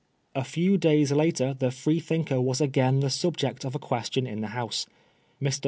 [0.33, 4.47] A few days later the Freethinker was again the subject of a question in the
[4.47, 4.87] House.
[5.39, 5.59] Mr.